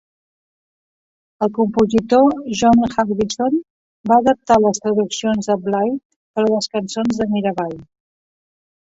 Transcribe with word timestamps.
El 1.45 1.49
compositor 1.57 2.23
John 2.61 2.79
Harbison 2.95 3.57
va 4.11 4.17
adaptar 4.23 4.57
les 4.63 4.81
traduccions 4.85 5.49
de 5.51 5.57
Bly 5.67 5.91
per 6.39 6.43
a 6.45 6.47
les 6.53 6.71
cançons 6.77 7.21
de 7.21 7.29
Mirabai. 7.35 7.77